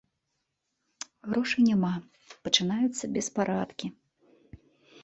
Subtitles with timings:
[1.33, 1.91] Грошай няма,
[2.49, 3.87] пачынаюцца беспарадкі.